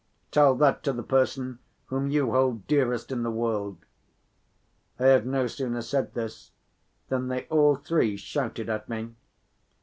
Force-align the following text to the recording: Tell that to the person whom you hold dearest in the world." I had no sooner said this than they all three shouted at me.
Tell 0.31 0.55
that 0.55 0.81
to 0.85 0.93
the 0.93 1.03
person 1.03 1.59
whom 1.85 2.09
you 2.09 2.31
hold 2.31 2.65
dearest 2.65 3.11
in 3.11 3.21
the 3.21 3.29
world." 3.29 3.77
I 4.97 5.03
had 5.05 5.27
no 5.27 5.45
sooner 5.45 5.83
said 5.83 6.15
this 6.15 6.53
than 7.09 7.27
they 7.27 7.43
all 7.51 7.75
three 7.75 8.17
shouted 8.17 8.67
at 8.67 8.89
me. 8.89 9.13